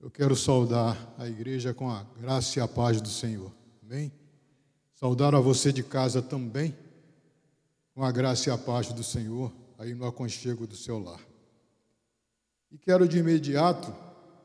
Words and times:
Eu 0.00 0.10
quero 0.10 0.34
saudar 0.34 0.96
a 1.18 1.28
igreja 1.28 1.74
com 1.74 1.90
a 1.90 2.02
graça 2.18 2.58
e 2.58 2.62
a 2.62 2.66
paz 2.66 3.02
do 3.02 3.08
Senhor. 3.08 3.52
Amém? 3.82 4.10
Saudar 4.94 5.34
a 5.34 5.40
você 5.40 5.70
de 5.70 5.82
casa 5.82 6.22
também, 6.22 6.74
com 7.94 8.02
a 8.02 8.10
graça 8.10 8.48
e 8.48 8.52
a 8.52 8.56
paz 8.56 8.90
do 8.94 9.04
Senhor, 9.04 9.52
aí 9.78 9.92
no 9.92 10.06
aconchego 10.06 10.66
do 10.66 10.74
seu 10.74 10.98
lar. 10.98 11.20
E 12.72 12.78
quero 12.78 13.06
de 13.06 13.18
imediato 13.18 13.94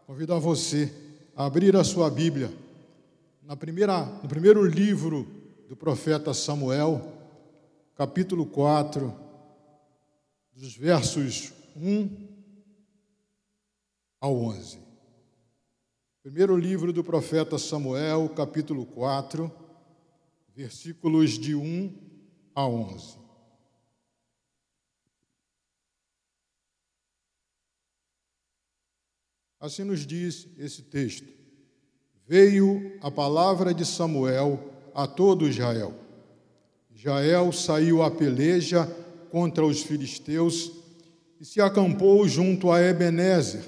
convidar 0.06 0.40
você 0.40 0.94
a 1.34 1.46
abrir 1.46 1.74
a 1.78 1.86
sua 1.86 2.10
Bíblia 2.10 2.54
na 3.42 3.56
primeira, 3.56 4.04
no 4.06 4.28
primeiro 4.28 4.66
livro 4.66 5.26
do 5.70 5.76
profeta 5.78 6.34
Samuel, 6.34 7.14
capítulo 7.96 8.46
4, 8.46 9.14
dos 10.54 10.76
versos 10.76 11.54
1 11.78 12.10
ao 14.20 14.36
11. 14.36 14.85
Primeiro 16.26 16.58
livro 16.58 16.92
do 16.92 17.04
profeta 17.04 17.56
Samuel, 17.60 18.28
capítulo 18.30 18.84
4, 18.84 19.52
versículos 20.56 21.38
de 21.38 21.54
1 21.54 21.94
a 22.56 22.68
11. 22.68 23.20
Assim 29.60 29.84
nos 29.84 30.04
diz 30.04 30.48
esse 30.58 30.82
texto: 30.82 31.32
Veio 32.28 32.98
a 33.04 33.12
palavra 33.12 33.72
de 33.72 33.86
Samuel 33.86 34.74
a 34.96 35.06
todo 35.06 35.48
Israel. 35.48 35.94
Israel 36.90 37.52
saiu 37.52 38.02
à 38.02 38.10
peleja 38.10 38.88
contra 39.30 39.64
os 39.64 39.84
filisteus 39.84 40.72
e 41.40 41.46
se 41.46 41.62
acampou 41.62 42.28
junto 42.28 42.72
a 42.72 42.82
Ebenezer, 42.82 43.64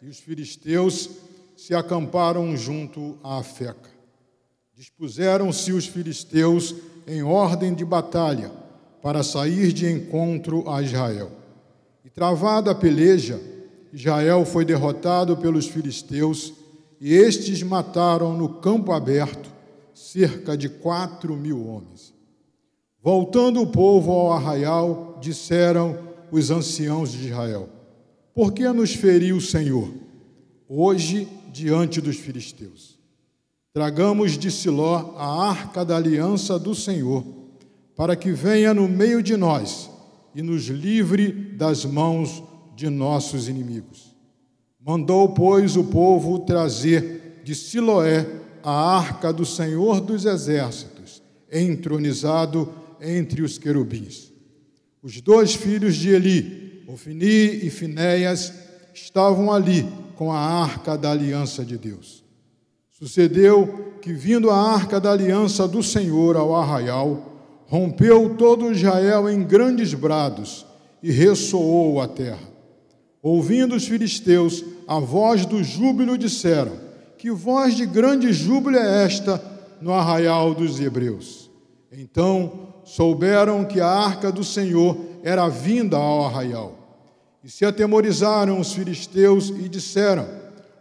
e 0.00 0.08
os 0.08 0.18
filisteus 0.18 1.27
se 1.58 1.74
acamparam 1.74 2.56
junto 2.56 3.18
à 3.20 3.42
Feca. 3.42 3.90
Dispuseram-se 4.76 5.72
os 5.72 5.88
filisteus 5.88 6.72
em 7.04 7.20
ordem 7.20 7.74
de 7.74 7.84
batalha 7.84 8.52
para 9.02 9.24
sair 9.24 9.72
de 9.72 9.90
encontro 9.90 10.70
a 10.70 10.80
Israel. 10.80 11.32
E 12.04 12.08
travada 12.08 12.70
a 12.70 12.74
peleja, 12.76 13.40
Israel 13.92 14.46
foi 14.46 14.64
derrotado 14.64 15.36
pelos 15.36 15.66
filisteus 15.66 16.54
e 17.00 17.12
estes 17.12 17.60
mataram 17.64 18.38
no 18.38 18.60
campo 18.60 18.92
aberto 18.92 19.50
cerca 19.92 20.56
de 20.56 20.68
quatro 20.68 21.34
mil 21.34 21.66
homens. 21.66 22.14
Voltando 23.02 23.62
o 23.62 23.66
povo 23.66 24.12
ao 24.12 24.32
arraial, 24.32 25.18
disseram 25.20 25.98
os 26.30 26.52
anciãos 26.52 27.10
de 27.10 27.26
Israel: 27.26 27.68
Por 28.32 28.52
que 28.52 28.68
nos 28.68 28.94
feriu 28.94 29.38
o 29.38 29.40
Senhor? 29.40 29.90
Hoje 30.68 31.26
diante 31.52 32.00
dos 32.00 32.16
filisteus. 32.16 32.98
Tragamos 33.72 34.38
de 34.38 34.50
Siló 34.50 35.14
a 35.16 35.50
arca 35.50 35.84
da 35.84 35.96
aliança 35.96 36.58
do 36.58 36.74
Senhor, 36.74 37.24
para 37.94 38.16
que 38.16 38.32
venha 38.32 38.72
no 38.72 38.88
meio 38.88 39.22
de 39.22 39.36
nós 39.36 39.90
e 40.34 40.42
nos 40.42 40.66
livre 40.66 41.32
das 41.32 41.84
mãos 41.84 42.42
de 42.74 42.88
nossos 42.88 43.48
inimigos. 43.48 44.14
Mandou, 44.80 45.28
pois, 45.30 45.76
o 45.76 45.84
povo 45.84 46.38
trazer 46.40 47.42
de 47.44 47.54
Siloé 47.54 48.26
a 48.62 48.96
arca 48.96 49.32
do 49.32 49.44
Senhor 49.44 50.00
dos 50.00 50.24
exércitos, 50.24 51.22
entronizado 51.50 52.72
entre 53.00 53.42
os 53.42 53.58
querubins. 53.58 54.32
Os 55.02 55.20
dois 55.20 55.54
filhos 55.54 55.96
de 55.96 56.10
Eli, 56.10 56.84
Ofni 56.86 57.66
e 57.66 57.70
Finéias, 57.70 58.52
estavam 58.94 59.52
ali 59.52 59.86
com 60.18 60.32
a 60.32 60.38
arca 60.40 60.98
da 60.98 61.12
aliança 61.12 61.64
de 61.64 61.78
Deus. 61.78 62.24
Sucedeu 62.90 63.94
que, 64.02 64.12
vindo 64.12 64.50
a 64.50 64.56
arca 64.56 65.00
da 65.00 65.12
aliança 65.12 65.68
do 65.68 65.80
Senhor 65.80 66.36
ao 66.36 66.56
arraial, 66.56 67.62
rompeu 67.68 68.34
todo 68.36 68.72
Israel 68.72 69.30
em 69.30 69.44
grandes 69.44 69.94
brados 69.94 70.66
e 71.00 71.12
ressoou 71.12 72.00
a 72.00 72.08
terra. 72.08 72.48
Ouvindo 73.22 73.76
os 73.76 73.86
filisteus 73.86 74.64
a 74.88 74.98
voz 74.98 75.46
do 75.46 75.62
júbilo, 75.62 76.18
disseram: 76.18 76.72
Que 77.16 77.30
voz 77.30 77.76
de 77.76 77.86
grande 77.86 78.32
júbilo 78.32 78.76
é 78.76 79.04
esta 79.04 79.40
no 79.80 79.92
arraial 79.92 80.52
dos 80.52 80.80
hebreus? 80.80 81.48
Então 81.92 82.74
souberam 82.84 83.64
que 83.64 83.80
a 83.80 83.86
arca 83.86 84.32
do 84.32 84.42
Senhor 84.42 84.98
era 85.22 85.48
vinda 85.48 85.96
ao 85.96 86.26
arraial. 86.26 86.77
E 87.42 87.50
se 87.50 87.64
atemorizaram 87.64 88.58
os 88.58 88.72
filisteus 88.72 89.50
e 89.50 89.68
disseram: 89.68 90.28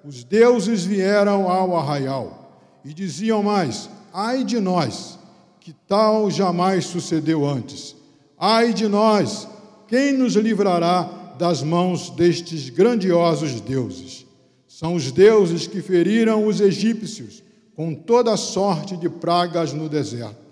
Os 0.03 0.23
deuses 0.23 0.83
vieram 0.83 1.49
ao 1.49 1.75
arraial. 1.77 2.79
E 2.83 2.93
diziam 2.93 3.43
mais: 3.43 3.89
Ai 4.13 4.43
de 4.43 4.59
nós, 4.59 5.19
que 5.59 5.73
tal 5.87 6.31
jamais 6.31 6.85
sucedeu 6.85 7.45
antes. 7.45 7.95
Ai 8.37 8.73
de 8.73 8.87
nós, 8.87 9.47
quem 9.87 10.13
nos 10.13 10.35
livrará 10.35 11.35
das 11.37 11.61
mãos 11.61 12.09
destes 12.09 12.69
grandiosos 12.69 13.61
deuses? 13.61 14.25
São 14.67 14.95
os 14.95 15.11
deuses 15.11 15.67
que 15.67 15.81
feriram 15.81 16.45
os 16.45 16.59
egípcios 16.61 17.43
com 17.75 17.93
toda 17.93 18.35
sorte 18.35 18.97
de 18.97 19.07
pragas 19.07 19.73
no 19.73 19.87
deserto. 19.87 20.47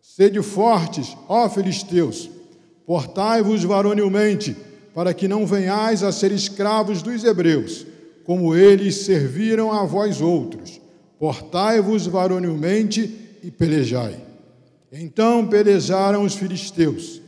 Sede 0.00 0.42
fortes, 0.42 1.16
ó 1.28 1.48
filisteus, 1.48 2.30
portai-vos 2.86 3.62
varonilmente 3.64 4.56
para 4.96 5.12
que 5.12 5.28
não 5.28 5.44
venhais 5.44 6.02
a 6.02 6.10
ser 6.10 6.32
escravos 6.32 7.02
dos 7.02 7.22
hebreus, 7.22 7.86
como 8.24 8.56
eles 8.56 9.02
serviram 9.04 9.70
a 9.70 9.84
vós 9.84 10.22
outros. 10.22 10.80
Portai-vos 11.18 12.06
varonilmente 12.06 13.14
e 13.42 13.50
pelejai. 13.50 14.16
Então 14.90 15.46
pelejaram 15.46 16.24
os 16.24 16.34
filisteus. 16.34 17.20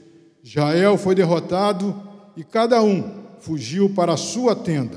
Jael 0.43 0.97
foi 0.97 1.15
derrotado 1.15 1.95
e 2.35 2.43
cada 2.43 2.83
um 2.83 3.05
fugiu 3.41 3.91
para 3.91 4.15
a 4.15 4.17
sua 4.17 4.57
tenda. 4.57 4.97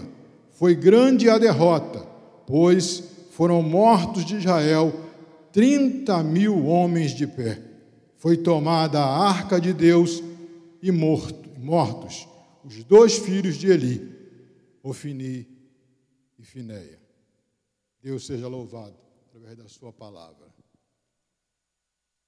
Foi 0.54 0.74
grande 0.74 1.30
a 1.30 1.38
derrota, 1.38 2.08
pois 2.48 3.04
foram 3.32 3.62
mortos 3.62 4.24
de 4.24 4.38
Israel 4.38 4.94
trinta 5.52 6.24
mil 6.24 6.68
homens 6.68 7.12
de 7.12 7.28
pé. 7.28 7.60
Foi 8.18 8.38
tomada 8.38 9.02
a 9.02 9.28
arca 9.28 9.60
de 9.60 9.74
Deus 9.74 10.24
e 10.82 10.90
morto, 10.90 11.50
mortos 11.60 12.31
os 12.64 12.84
dois 12.84 13.18
filhos 13.18 13.58
de 13.58 13.68
Eli, 13.68 14.12
Ofini 14.84 15.48
e 16.38 16.44
Finéia. 16.44 17.00
Deus 18.02 18.26
seja 18.26 18.48
louvado 18.48 18.96
através 19.30 19.58
da 19.58 19.68
sua 19.68 19.92
palavra. 19.92 20.52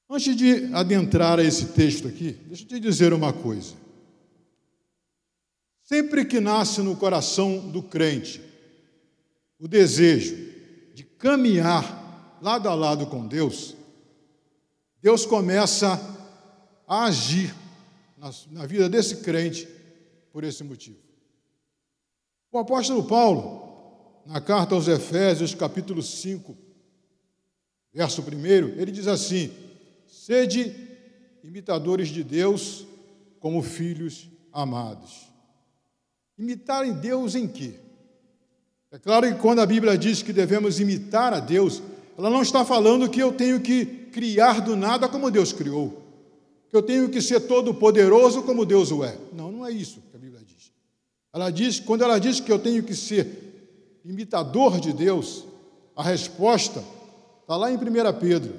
Antes 0.10 0.36
de 0.36 0.74
adentrar 0.74 1.40
a 1.40 1.44
esse 1.44 1.68
texto 1.68 2.08
aqui, 2.08 2.34
deixa 2.46 2.64
eu 2.64 2.68
te 2.68 2.80
dizer 2.80 3.14
uma 3.14 3.34
coisa. 3.34 3.76
Sempre 5.82 6.26
que 6.26 6.40
nasce 6.40 6.82
no 6.82 6.96
coração 6.96 7.70
do 7.72 7.82
crente 7.82 8.42
o 9.60 9.68
desejo 9.68 10.36
de 10.94 11.04
caminhar 11.04 12.38
lado 12.42 12.68
a 12.68 12.76
lado 12.76 13.08
com 13.08 13.26
Deus, 13.26 13.76
Deus 15.02 15.26
começa 15.26 16.00
a 16.88 17.06
agir 17.06 17.54
na 18.52 18.66
vida 18.66 18.88
desse 18.88 19.18
crente 19.18 19.68
por 20.34 20.44
esse 20.44 20.64
motivo. 20.64 20.98
O 22.52 22.58
apóstolo 22.58 23.04
Paulo, 23.04 24.22
na 24.26 24.42
carta 24.42 24.74
aos 24.74 24.88
Efésios, 24.88 25.54
capítulo 25.54 26.02
5, 26.02 26.58
verso 27.94 28.22
1, 28.22 28.36
ele 28.80 28.92
diz 28.92 29.08
assim: 29.08 29.52
Sede 30.08 30.76
imitadores 31.44 32.10
de 32.10 32.24
Deus 32.24 32.86
como 33.40 33.62
filhos 33.62 34.28
amados. 34.52 35.32
Imitar 36.38 36.86
em 36.86 36.94
Deus 36.94 37.36
em 37.36 37.48
quê? 37.48 37.76
É 38.92 38.98
claro 38.98 39.28
que 39.28 39.40
quando 39.40 39.60
a 39.60 39.66
Bíblia 39.66 39.98
diz 39.98 40.22
que 40.22 40.34
devemos 40.34 40.80
imitar 40.80 41.34
a 41.34 41.40
Deus, 41.40 41.82
ela 42.18 42.30
não 42.30 42.42
está 42.42 42.64
falando 42.64 43.10
que 43.10 43.20
eu 43.20 43.34
tenho 43.34 43.60
que 43.60 43.86
criar 43.86 44.62
do 44.62 44.76
nada 44.76 45.10
como 45.10 45.32
Deus 45.32 45.52
criou, 45.52 46.02
que 46.70 46.78
eu 46.78 46.82
tenho 46.82 47.10
que 47.10 47.22
ser 47.22 47.42
todo 47.42 47.74
poderoso 47.74 48.44
como 48.44 48.66
Deus 48.66 48.92
o 48.92 49.04
é. 49.04 49.18
Não, 49.34 49.52
não 49.52 49.66
é 49.66 49.72
isso. 49.72 50.02
Ela 51.34 51.50
diz, 51.50 51.80
quando 51.80 52.04
ela 52.04 52.20
diz 52.20 52.40
que 52.40 52.52
eu 52.52 52.60
tenho 52.60 52.84
que 52.84 52.96
ser 52.96 54.00
imitador 54.06 54.80
de 54.80 54.94
Deus, 54.94 55.46
a 55.96 56.04
resposta 56.04 56.84
está 57.42 57.58
lá 57.58 57.72
em 57.72 57.76
1 57.76 57.80
Pedro, 58.20 58.54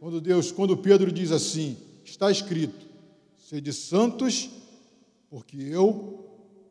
quando 0.00 0.20
Deus, 0.20 0.50
quando 0.50 0.76
Pedro 0.76 1.12
diz 1.12 1.30
assim, 1.30 1.76
está 2.02 2.30
escrito: 2.30 2.86
sede 3.38 3.72
santos, 3.72 4.48
porque 5.28 5.58
eu 5.58 6.24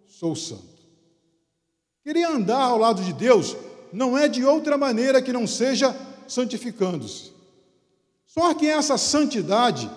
sou 0.07 0.35
santo. 0.35 0.73
Querer 2.03 2.25
andar 2.25 2.63
ao 2.63 2.77
lado 2.77 3.03
de 3.03 3.13
Deus 3.13 3.55
não 3.91 4.17
é 4.17 4.27
de 4.27 4.43
outra 4.43 4.77
maneira 4.77 5.21
que 5.21 5.31
não 5.31 5.45
seja 5.45 5.95
santificando-se. 6.27 7.31
Só 8.25 8.53
que 8.55 8.65
essa 8.65 8.97
santidade, 8.97 9.89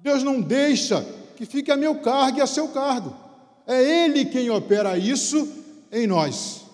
Deus 0.00 0.24
não 0.24 0.40
deixa 0.40 1.06
que 1.36 1.46
fique 1.46 1.70
a 1.70 1.76
meu 1.76 2.00
cargo 2.00 2.38
e 2.38 2.42
a 2.42 2.46
seu 2.46 2.68
cargo. 2.68 3.27
É 3.68 4.06
Ele 4.06 4.24
quem 4.24 4.48
opera 4.48 4.96
isso 4.96 5.46
em 5.92 6.06
nós. 6.06 6.66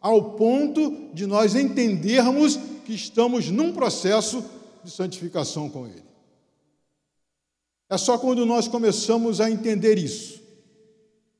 ao 0.00 0.36
ponto 0.36 1.10
de 1.12 1.26
nós 1.26 1.56
entendermos 1.56 2.56
que 2.86 2.94
estamos 2.94 3.50
num 3.50 3.72
processo 3.72 4.44
de 4.84 4.92
santificação 4.92 5.68
com 5.68 5.88
Ele. 5.88 6.04
É 7.90 7.98
só 7.98 8.16
quando 8.16 8.46
nós 8.46 8.68
começamos 8.68 9.40
a 9.40 9.50
entender 9.50 9.98
isso 9.98 10.40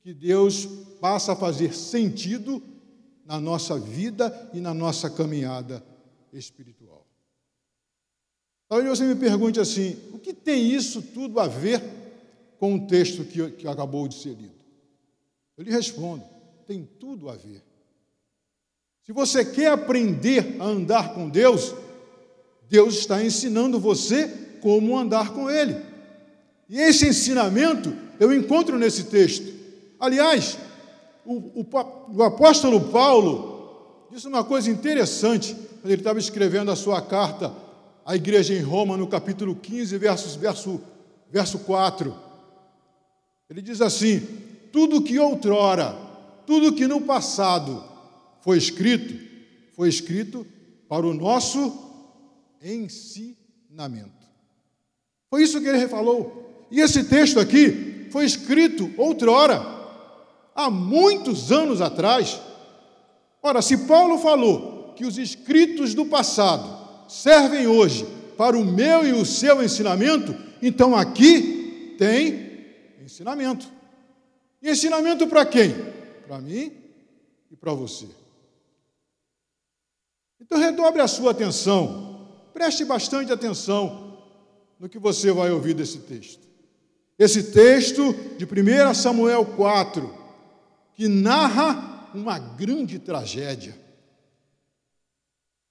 que 0.03 0.13
Deus 0.13 0.67
passa 1.01 1.35
a 1.35 1.37
fazer 1.37 1.73
sentido 1.73 2.61
na 3.25 3.39
nossa 3.39 3.79
vida 3.79 4.51
e 4.53 4.61
na 4.61 4.75
nossa 4.75 5.09
caminhada 5.09 5.85
espiritual. 6.33 7.07
Talvez 8.69 8.99
você 8.99 9.05
me 9.05 9.15
pergunte 9.15 9.61
assim: 9.61 9.97
o 10.13 10.19
que 10.19 10.35
tem 10.35 10.73
isso 10.73 11.01
tudo 11.01 11.39
a 11.39 11.47
ver 11.47 11.81
com 12.59 12.75
o 12.75 12.87
texto 12.87 13.25
que, 13.25 13.51
que 13.53 13.69
acabou 13.69 14.09
de 14.09 14.17
ser 14.17 14.35
lido? 14.35 14.58
Eu 15.59 15.65
lhe 15.65 15.73
respondo: 15.73 16.25
tem 16.67 16.89
tudo 17.01 17.29
a 17.29 17.35
ver. 17.35 17.63
Se 19.03 19.13
você 19.13 19.45
quer 19.45 19.73
aprender 19.73 20.57
a 20.61 20.65
andar 20.65 21.13
com 21.15 21.29
Deus, 21.29 21.75
Deus 22.69 22.99
está 22.99 23.23
ensinando 23.25 23.81
você 23.81 24.29
como 24.63 24.97
andar 24.97 25.33
com 25.33 25.51
Ele. 25.51 25.77
E 26.69 26.79
esse 26.79 27.09
ensinamento 27.09 27.93
eu 28.21 28.33
encontro 28.33 28.79
nesse 28.79 29.05
texto. 29.05 29.53
Aliás, 29.99 30.59
o, 31.25 31.61
o, 31.61 31.67
o 32.15 32.23
apóstolo 32.23 32.93
Paulo 32.93 34.07
disse 34.13 34.29
uma 34.29 34.45
coisa 34.45 34.71
interessante 34.71 35.55
quando 35.55 35.91
ele 35.91 36.01
estava 36.01 36.19
escrevendo 36.19 36.71
a 36.71 36.77
sua 36.77 37.01
carta 37.01 37.53
à 38.05 38.15
igreja 38.15 38.55
em 38.55 38.61
Roma, 38.61 38.97
no 38.97 39.07
capítulo 39.07 39.57
15, 39.57 39.97
versos, 39.99 40.35
verso, 40.35 40.81
verso 41.31 41.59
4. 41.61 42.15
Ele 43.51 43.63
diz 43.63 43.81
assim: 43.81 44.48
Tudo 44.73 45.03
que 45.03 45.19
outrora, 45.19 45.97
tudo 46.47 46.73
que 46.73 46.87
no 46.87 47.01
passado 47.01 47.85
foi 48.43 48.59
escrito, 48.59 49.15
foi 49.75 49.89
escrito 49.89 50.47
para 50.89 51.07
o 51.07 51.15
nosso 51.15 51.73
ensinamento. 52.63 54.11
Foi 55.31 55.43
isso 55.43 55.61
que 55.61 55.69
ele 55.69 55.89
falou. 55.89 56.67
E 56.71 56.81
esse 56.81 57.05
texto 57.05 57.39
aqui 57.39 58.09
foi 58.11 58.25
escrito 58.25 58.91
outrora, 58.97 59.63
há 60.55 60.71
muitos 60.71 61.53
anos 61.53 61.81
atrás. 61.81 62.41
Ora, 63.43 63.63
se 63.63 63.87
Paulo 63.87 64.19
falou 64.19 64.95
que 64.97 65.05
os 65.05 65.19
escritos 65.19 65.95
do 65.95 66.07
passado 66.07 67.09
servem 67.09 67.67
hoje 67.67 68.07
para 68.37 68.57
o 68.59 68.65
meu 68.65 69.07
e 69.07 69.13
o 69.13 69.25
seu 69.25 69.63
ensinamento, 69.63 70.35
então 70.63 70.97
aqui 70.97 71.95
tem 71.99 72.49
ensinamento. 73.05 73.78
Ensinamento 74.63 75.27
para 75.27 75.47
quem? 75.47 75.75
Para 76.27 76.41
mim 76.41 76.73
e 77.51 77.57
para 77.57 77.73
você. 77.73 78.09
Então 80.41 80.59
redobre 80.59 81.01
a 81.01 81.09
sua 81.09 81.33
atenção, 81.33 82.29
preste 82.53 82.85
bastante 82.85 83.33
atenção 83.33 84.19
no 84.79 84.89
que 84.89 84.99
você 84.99 85.31
vai 85.33 85.51
ouvir 85.51 85.75
desse 85.75 85.99
texto. 86.01 86.47
Esse 87.19 87.51
texto 87.51 88.15
de 88.37 88.45
1 88.45 88.95
Samuel 88.95 89.45
4, 89.45 90.15
que 90.95 91.09
narra 91.09 92.09
uma 92.15 92.39
grande 92.39 92.99
tragédia. 92.99 93.77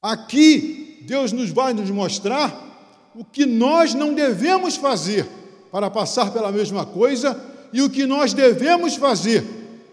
Aqui, 0.01 1.03
Deus 1.03 1.31
nos 1.31 1.49
vai 1.49 1.73
nos 1.73 1.89
mostrar 1.89 3.11
o 3.15 3.25
que 3.25 3.45
nós 3.45 3.93
não 3.93 4.13
devemos 4.13 4.75
fazer 4.75 5.27
para 5.71 5.89
passar 5.89 6.31
pela 6.31 6.51
mesma 6.51 6.85
coisa 6.85 7.33
e 7.77 7.81
o 7.83 7.91
que 7.91 8.07
nós 8.07 8.33
devemos 8.33 8.95
fazer 8.95 9.43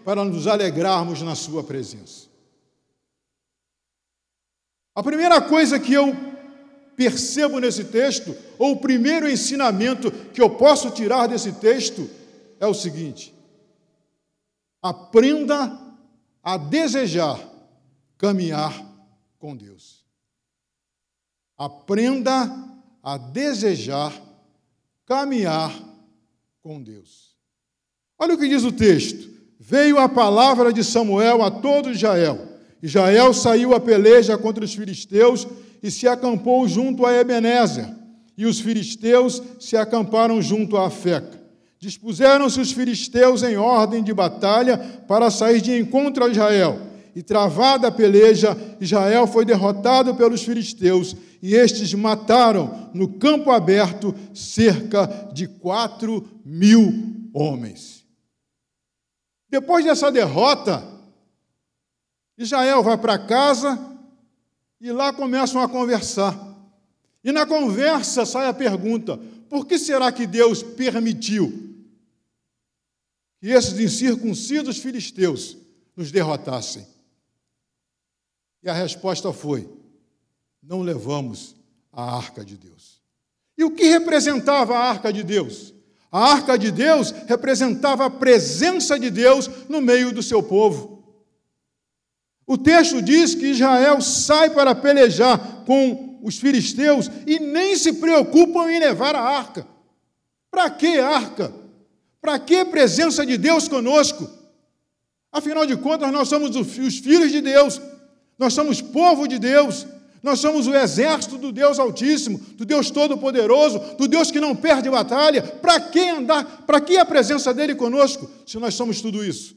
para 0.03 0.25
nos 0.25 0.47
alegrarmos 0.47 1.21
na 1.21 1.35
Sua 1.35 1.63
presença. 1.63 2.27
A 4.95 5.03
primeira 5.03 5.39
coisa 5.39 5.79
que 5.79 5.93
eu 5.93 6.11
percebo 6.95 7.59
nesse 7.59 7.83
texto, 7.83 8.35
ou 8.57 8.71
o 8.71 8.79
primeiro 8.79 9.29
ensinamento 9.29 10.11
que 10.33 10.41
eu 10.41 10.49
posso 10.49 10.89
tirar 10.89 11.27
desse 11.27 11.51
texto, 11.53 12.09
é 12.59 12.65
o 12.65 12.73
seguinte: 12.73 13.31
aprenda 14.81 15.79
a 16.41 16.57
desejar 16.57 17.39
caminhar 18.17 18.73
com 19.37 19.55
Deus. 19.55 20.03
Aprenda 21.55 22.51
a 23.03 23.15
desejar 23.15 24.11
caminhar 25.05 25.71
com 26.63 26.81
Deus. 26.81 27.24
Olha 28.17 28.35
o 28.35 28.37
que 28.37 28.47
diz 28.47 28.63
o 28.63 28.71
texto: 28.71 29.29
Veio 29.59 29.97
a 29.97 30.09
palavra 30.09 30.71
de 30.71 30.83
Samuel 30.83 31.43
a 31.43 31.51
todo 31.51 31.91
Israel 31.91 32.55
Israel 32.85 33.33
saiu 33.33 33.73
a 33.73 33.79
peleja 33.79 34.37
contra 34.37 34.63
os 34.63 34.75
filisteus 34.75 35.47
e 35.81 35.89
se 35.89 36.07
acampou 36.07 36.67
junto 36.67 37.03
a 37.03 37.13
Ebenezer, 37.13 37.91
e 38.37 38.45
os 38.45 38.59
filisteus 38.59 39.41
se 39.59 39.75
acamparam 39.75 40.39
junto 40.39 40.77
a 40.77 40.85
Afeca. 40.85 41.41
Dispuseram-se 41.79 42.61
os 42.61 42.71
filisteus 42.71 43.41
em 43.41 43.57
ordem 43.57 44.03
de 44.03 44.13
batalha 44.13 44.77
para 45.07 45.31
sair 45.31 45.61
de 45.61 45.75
encontro 45.75 46.25
a 46.25 46.29
Israel. 46.29 46.79
E 47.15 47.23
travada 47.23 47.87
a 47.87 47.91
peleja, 47.91 48.55
Israel 48.79 49.25
foi 49.25 49.45
derrotado 49.45 50.13
pelos 50.13 50.43
filisteus, 50.43 51.15
e 51.41 51.55
estes 51.55 51.91
mataram 51.95 52.91
no 52.93 53.07
campo 53.07 53.49
aberto 53.49 54.13
cerca 54.31 55.07
de 55.33 55.47
quatro 55.47 56.23
mil 56.45 56.93
homens. 57.33 58.04
Depois 59.49 59.85
dessa 59.85 60.11
derrota, 60.11 60.83
Israel 62.37 62.83
vai 62.83 62.97
para 62.97 63.17
casa 63.17 63.79
e 64.81 64.91
lá 64.91 65.13
começam 65.13 65.61
a 65.61 65.69
conversar. 65.69 66.37
E 67.23 67.31
na 67.31 67.45
conversa 67.45 68.25
sai 68.25 68.47
a 68.47 68.53
pergunta: 68.53 69.17
por 69.49 69.65
que 69.65 69.77
será 69.77 70.11
que 70.11 70.27
Deus 70.27 70.61
permitiu 70.61 71.75
que 73.39 73.49
esses 73.49 73.79
incircuncisos 73.79 74.77
filisteus 74.77 75.57
nos 75.95 76.11
derrotassem? 76.11 76.85
E 78.61 78.69
a 78.69 78.73
resposta 78.73 79.31
foi: 79.31 79.69
não 80.61 80.81
levamos 80.81 81.55
a 81.91 82.17
arca 82.17 82.43
de 82.43 82.57
Deus. 82.57 83.01
E 83.57 83.63
o 83.63 83.71
que 83.71 83.85
representava 83.85 84.75
a 84.75 84.89
arca 84.89 85.13
de 85.13 85.23
Deus? 85.23 85.74
A 86.15 86.31
arca 86.31 86.57
de 86.57 86.71
Deus 86.71 87.13
representava 87.27 88.05
a 88.05 88.09
presença 88.09 88.97
de 88.97 89.09
Deus 89.09 89.49
no 89.67 89.81
meio 89.81 90.13
do 90.13 90.23
seu 90.23 90.41
povo. 90.41 91.03
O 92.47 92.57
texto 92.57 93.01
diz 93.01 93.35
que 93.35 93.47
Israel 93.47 93.99
sai 93.99 94.49
para 94.51 94.73
pelejar 94.73 95.65
com 95.65 96.17
os 96.23 96.37
filisteus 96.37 97.11
e 97.27 97.37
nem 97.37 97.75
se 97.75 97.91
preocupam 97.91 98.71
em 98.71 98.79
levar 98.79 99.13
a 99.13 99.19
arca. 99.19 99.67
Para 100.49 100.69
que 100.69 100.99
arca? 100.99 101.53
Para 102.21 102.39
que 102.39 102.63
presença 102.63 103.25
de 103.25 103.37
Deus 103.37 103.67
conosco? 103.67 104.25
Afinal 105.33 105.65
de 105.65 105.75
contas, 105.75 106.13
nós 106.13 106.29
somos 106.29 106.55
os 106.55 106.97
filhos 106.99 107.29
de 107.29 107.41
Deus, 107.41 107.81
nós 108.39 108.53
somos 108.53 108.81
povo 108.81 109.27
de 109.27 109.37
Deus, 109.37 109.85
nós 110.25 110.39
somos 110.39 110.65
o 110.65 110.73
exército 110.73 111.37
do 111.37 111.51
Deus 111.51 111.77
Altíssimo, 111.77 112.39
do 112.39 112.65
Deus 112.65 112.89
Todo-Poderoso, 112.89 113.77
do 113.95 114.07
Deus 114.07 114.31
que 114.31 114.39
não 114.39 114.55
perde 114.55 114.89
batalha. 114.89 115.43
Para 115.43 115.79
que 115.79 115.99
andar? 115.99 116.65
Para 116.65 116.81
que 116.81 116.97
a 116.97 117.05
presença 117.05 117.53
dele 117.53 117.75
conosco, 117.75 118.27
se 118.43 118.57
nós 118.57 118.73
somos 118.73 119.01
tudo 119.01 119.23
isso? 119.23 119.55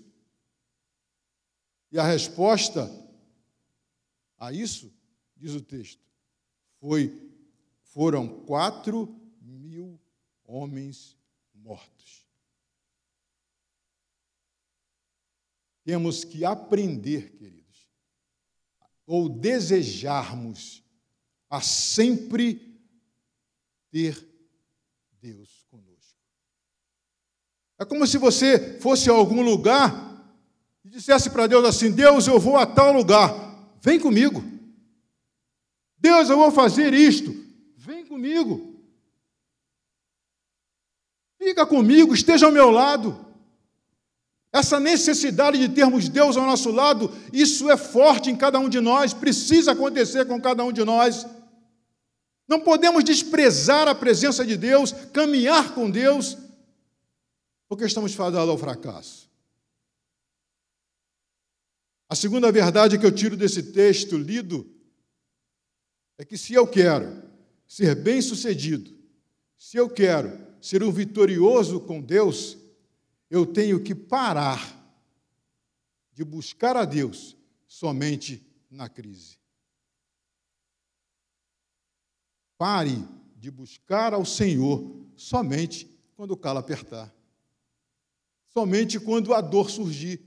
E 1.91 1.99
a 1.99 2.03
resposta 2.03 2.91
a 4.37 4.53
isso, 4.53 4.93
diz 5.35 5.55
o 5.55 5.63
texto, 5.63 6.03
foi, 6.79 7.19
foram 7.81 8.29
quatro 8.29 9.19
mil 9.41 9.99
homens 10.45 11.17
mortos. 11.55 12.27
Temos 15.83 16.25
que 16.25 16.45
aprender, 16.45 17.31
queridos, 17.39 17.58
ou 19.09 19.27
desejarmos 19.27 20.85
a 21.49 21.63
sempre 21.63 22.79
ter 23.91 24.23
Deus 25.19 25.65
conosco. 25.71 26.21
É 27.79 27.87
como 27.87 28.07
se 28.07 28.19
você 28.19 28.79
fosse 28.81 29.09
a 29.09 29.15
algum 29.15 29.41
lugar 29.41 30.07
e 30.85 30.91
dissesse 30.91 31.31
para 31.31 31.47
Deus 31.47 31.65
assim: 31.65 31.91
Deus, 31.91 32.27
eu 32.27 32.39
vou 32.39 32.59
a 32.59 32.67
tal 32.67 32.93
lugar, 32.93 33.33
vem 33.81 33.99
comigo. 33.99 34.45
Deus, 35.97 36.29
eu 36.29 36.37
vou 36.37 36.51
fazer 36.51 36.93
isto, 36.93 37.35
vem 37.79 38.05
comigo. 38.05 38.79
Fica 41.39 41.65
comigo, 41.65 42.13
esteja 42.13 42.45
ao 42.45 42.53
meu 42.53 42.71
lado. 42.71 43.27
Essa 44.59 44.81
necessidade 44.81 45.57
de 45.57 45.69
termos 45.69 46.09
Deus 46.09 46.37
ao 46.37 46.45
nosso 46.45 46.73
lado, 46.73 47.13
isso 47.33 47.71
é 47.71 47.77
forte 47.77 48.29
em 48.29 48.37
cada 48.37 48.59
um 48.59 48.69
de 48.69 48.81
nós, 48.81 49.15
precisa 49.15 49.71
acontecer 49.71 50.27
com 50.27 50.41
cada 50.41 50.65
um 50.65 50.73
de 50.73 50.85
nós. 50.85 51.25
Não 52.49 52.59
podemos 52.59 53.05
desprezar 53.05 53.87
a 53.87 53.95
presença 53.95 54.45
de 54.45 54.57
Deus, 54.57 54.91
caminhar 55.13 55.75
com 55.75 55.89
Deus, 55.89 56.37
porque 57.69 57.85
estamos 57.85 58.15
fadados 58.15 58.49
ao 58.49 58.59
fracasso. 58.59 59.31
A 62.09 62.17
segunda 62.17 62.51
verdade 62.51 62.99
que 62.99 63.07
eu 63.07 63.13
tiro 63.13 63.37
desse 63.37 63.63
texto 63.63 64.19
lido 64.19 64.69
é 66.19 66.25
que 66.25 66.37
se 66.37 66.53
eu 66.53 66.67
quero 66.67 67.23
ser 67.69 67.95
bem-sucedido, 67.95 68.91
se 69.57 69.77
eu 69.77 69.89
quero 69.89 70.37
ser 70.61 70.83
um 70.83 70.91
vitorioso 70.91 71.79
com 71.79 72.01
Deus, 72.01 72.59
eu 73.31 73.45
tenho 73.47 73.83
que 73.83 73.95
parar 73.95 74.77
de 76.13 76.25
buscar 76.25 76.77
a 76.77 76.85
Deus 76.85 77.37
somente 77.67 78.45
na 78.71 78.89
crise. 78.89 79.39
Pare 82.57 83.05
de 83.37 83.51
buscar 83.51 84.13
ao 84.13 84.25
Senhor 84.25 85.07
somente 85.15 85.89
quando 86.17 86.33
o 86.33 86.37
calo 86.37 86.59
apertar, 86.59 87.15
somente 88.47 88.99
quando 88.99 89.33
a 89.33 89.41
dor 89.41 89.71
surgir. 89.71 90.21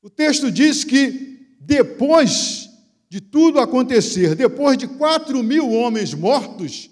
O 0.00 0.08
texto 0.08 0.52
diz 0.52 0.84
que 0.84 1.56
depois 1.58 2.70
de 3.08 3.20
tudo 3.20 3.58
acontecer, 3.58 4.36
depois 4.36 4.78
de 4.78 4.86
quatro 4.86 5.42
mil 5.42 5.70
homens 5.70 6.14
mortos, 6.14 6.88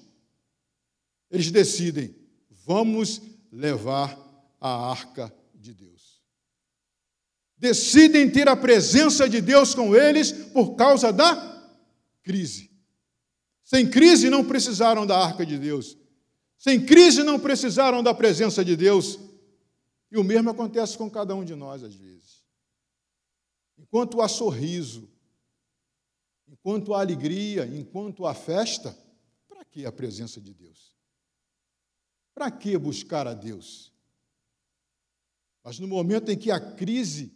eles 1.31 1.51
decidem: 1.53 2.17
vamos 2.51 3.23
levar 3.53 4.25
a 4.61 4.91
arca 4.91 5.35
de 5.55 5.73
Deus. 5.75 6.23
Decidem 7.57 8.31
ter 8.31 8.49
a 8.49 8.57
presença 8.57 9.29
de 9.29 9.41
Deus 9.41 9.75
com 9.75 9.97
eles 9.97 10.33
por 10.33 10.75
causa 10.75 11.13
da 11.13 11.57
crise. 12.23 12.71
Sem 13.65 13.89
crise 13.89 14.29
não 14.29 14.45
precisaram 14.45 15.07
da 15.07 15.19
arca 15.19 15.45
de 15.45 15.59
Deus. 15.59 15.97
Sem 16.59 16.85
crise 16.85 17.23
não 17.23 17.41
precisaram 17.41 18.03
da 18.03 18.15
presença 18.15 18.65
de 18.65 18.77
Deus. 18.77 19.19
E 20.11 20.19
o 20.19 20.25
mesmo 20.25 20.51
acontece 20.51 20.97
com 20.97 21.11
cada 21.11 21.35
um 21.35 21.45
de 21.45 21.55
nós 21.55 21.83
às 21.83 21.95
vezes. 21.95 22.45
Enquanto 23.79 24.21
há 24.21 24.29
sorriso, 24.29 25.09
enquanto 26.47 26.95
há 26.95 27.01
alegria, 27.01 27.67
enquanto 27.67 28.27
há 28.27 28.35
festa, 28.35 28.97
para 29.49 29.65
que 29.65 29.85
a 29.85 29.93
presença 29.93 30.41
de 30.41 30.53
Deus? 30.55 30.95
Para 32.35 32.51
que 32.51 32.77
buscar 32.77 33.27
a 33.27 33.35
Deus? 33.35 33.93
Mas 35.67 35.81
no 35.81 35.89
momento 35.89 36.31
em 36.31 36.39
que 36.39 36.53
a 36.53 36.61
crise 36.61 37.33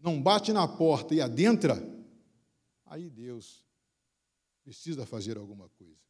não 0.00 0.18
bate 0.18 0.50
na 0.50 0.66
porta 0.66 1.14
e 1.14 1.20
adentra, 1.20 1.86
aí 2.86 3.10
Deus 3.10 3.66
precisa 4.64 5.04
fazer 5.04 5.36
alguma 5.36 5.68
coisa. 5.68 6.00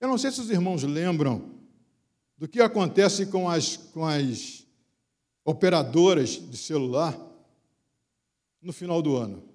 Eu 0.00 0.08
não 0.08 0.18
sei 0.18 0.32
se 0.32 0.40
os 0.40 0.50
irmãos 0.50 0.82
lembram 0.82 1.54
do 2.36 2.48
que 2.48 2.60
acontece 2.60 3.26
com 3.26 3.48
as, 3.48 3.76
com 3.76 4.04
as 4.04 4.66
operadoras 5.44 6.30
de 6.30 6.56
celular 6.56 7.16
no 8.60 8.72
final 8.72 9.00
do 9.00 9.14
ano. 9.14 9.48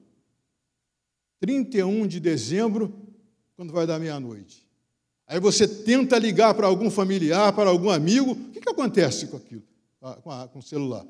31 1.42 2.08
de 2.08 2.22
dezembro, 2.22 3.06
quando 3.58 3.74
vai 3.74 3.86
dar 3.86 4.00
meia-noite. 4.00 4.66
Aí 5.28 5.42
você 5.42 5.68
tenta 5.68 6.18
ligar 6.18 6.54
para 6.54 6.68
algum 6.68 6.90
familiar, 6.90 7.52
para 7.52 7.70
algum 7.70 7.90
amigo, 7.90 8.32
o 8.32 8.52
que, 8.52 8.62
que 8.62 8.70
acontece 8.70 9.28
com 9.28 9.36
aquilo, 9.36 9.73
com, 10.22 10.32
a, 10.32 10.48
com 10.48 10.60
o 10.60 10.64
celular? 10.64 11.06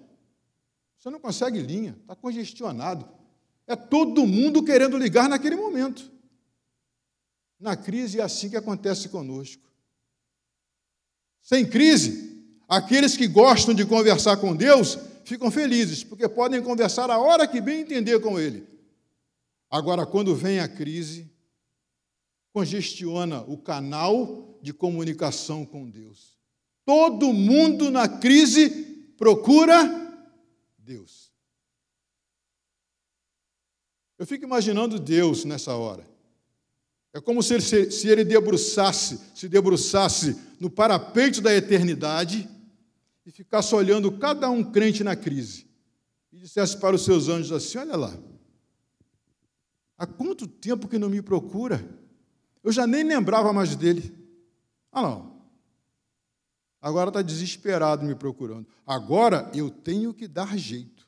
Você 0.97 1.09
não 1.09 1.19
consegue 1.19 1.59
linha, 1.59 1.97
está 2.01 2.15
congestionado. 2.15 3.07
É 3.67 3.75
todo 3.75 4.25
mundo 4.25 4.63
querendo 4.63 4.97
ligar 4.97 5.27
naquele 5.27 5.55
momento. 5.55 6.12
Na 7.59 7.75
crise 7.75 8.19
é 8.19 8.23
assim 8.23 8.50
que 8.50 8.57
acontece 8.57 9.09
conosco. 9.09 9.63
Sem 11.41 11.69
crise, 11.69 12.45
aqueles 12.67 13.17
que 13.17 13.27
gostam 13.27 13.73
de 13.73 13.85
conversar 13.85 14.38
com 14.38 14.55
Deus 14.55 14.97
ficam 15.25 15.50
felizes, 15.50 16.03
porque 16.03 16.27
podem 16.27 16.62
conversar 16.62 17.09
a 17.09 17.17
hora 17.17 17.47
que 17.47 17.62
bem 17.62 17.81
entender 17.81 18.19
com 18.19 18.39
Ele. 18.39 18.67
Agora, 19.69 20.05
quando 20.05 20.35
vem 20.35 20.59
a 20.59 20.67
crise, 20.67 21.31
congestiona 22.53 23.41
o 23.41 23.57
canal 23.57 24.59
de 24.62 24.71
comunicação 24.71 25.65
com 25.65 25.89
Deus. 25.89 26.32
Todo 26.85 27.31
mundo 27.31 27.89
na 27.89 28.07
crise 28.07 28.69
procura 29.17 29.75
Deus. 30.77 31.31
Eu 34.17 34.25
fico 34.25 34.45
imaginando 34.45 34.99
Deus 34.99 35.45
nessa 35.45 35.75
hora. 35.75 36.05
É 37.13 37.21
como 37.21 37.43
se 37.43 37.53
ele, 37.53 37.91
se 37.91 38.07
ele 38.07 38.23
debruçasse, 38.23 39.19
se 39.35 39.47
debruçasse 39.47 40.35
no 40.59 40.69
parapeito 40.69 41.41
da 41.41 41.53
eternidade 41.53 42.49
e 43.25 43.31
ficasse 43.31 43.73
olhando 43.75 44.11
cada 44.11 44.49
um 44.49 44.63
crente 44.63 45.03
na 45.03 45.15
crise 45.15 45.67
e 46.31 46.37
dissesse 46.37 46.77
para 46.77 46.95
os 46.95 47.05
seus 47.05 47.29
anjos 47.29 47.51
assim: 47.51 47.77
Olha 47.77 47.95
lá, 47.95 48.17
há 49.97 50.07
quanto 50.07 50.47
tempo 50.47 50.87
que 50.87 50.97
não 50.97 51.09
me 51.09 51.21
procura? 51.21 51.87
Eu 52.63 52.71
já 52.71 52.87
nem 52.87 53.03
lembrava 53.03 53.53
mais 53.53 53.75
dele. 53.75 54.11
Ah, 54.91 55.01
não. 55.01 55.32
Agora 56.83 57.09
está 57.09 57.21
desesperado 57.21 58.05
me 58.05 58.13
procurando. 58.13 58.67
Agora 58.85 59.49
eu 59.55 59.71
tenho 59.71 60.13
que 60.13 60.27
dar 60.27 60.57
jeito. 60.57 61.07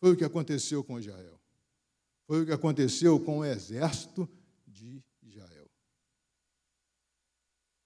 Foi 0.00 0.12
o 0.12 0.16
que 0.16 0.24
aconteceu 0.24 0.82
com 0.82 0.98
Israel. 0.98 1.40
Foi 2.26 2.42
o 2.42 2.44
que 2.44 2.50
aconteceu 2.50 3.20
com 3.20 3.38
o 3.38 3.44
exército 3.44 4.28
de 4.66 5.00
Israel. 5.22 5.70